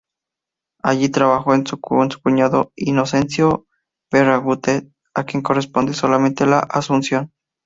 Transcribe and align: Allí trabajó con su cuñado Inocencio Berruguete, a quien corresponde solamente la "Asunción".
Allí 0.81 1.09
trabajó 1.09 1.51
con 1.91 2.07
su 2.09 2.19
cuñado 2.21 2.73
Inocencio 2.75 3.67
Berruguete, 4.11 4.89
a 5.13 5.25
quien 5.25 5.43
corresponde 5.43 5.93
solamente 5.93 6.47
la 6.47 6.57
"Asunción". 6.57 7.31